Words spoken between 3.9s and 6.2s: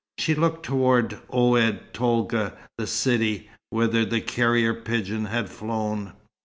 the carrier pigeon had flown.